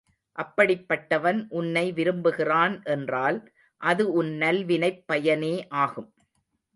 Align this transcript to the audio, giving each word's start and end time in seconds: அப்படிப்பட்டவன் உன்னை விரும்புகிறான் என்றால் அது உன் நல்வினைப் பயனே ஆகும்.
அப்படிப்பட்டவன் 0.37 1.45
உன்னை 1.49 1.91
விரும்புகிறான் 1.91 2.83
என்றால் 2.85 3.37
அது 3.81 4.11
உன் 4.11 4.31
நல்வினைப் 4.37 5.03
பயனே 5.05 5.67
ஆகும். 5.77 6.09